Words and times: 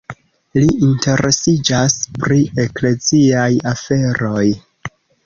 Li 0.59 0.69
interesiĝas 0.85 1.97
pri 2.23 2.39
ekleziaj 2.63 3.47
aferoj. 3.73 4.49